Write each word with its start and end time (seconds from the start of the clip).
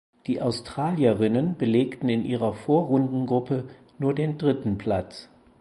Die 0.25 0.41
Australierinnen 0.41 1.57
belegten 1.59 2.09
in 2.09 2.25
ihrer 2.25 2.55
Vorrundengruppe 2.55 3.65
nur 3.99 4.15
den 4.15 4.39
dritten 4.39 4.79
Platz. 4.79 5.29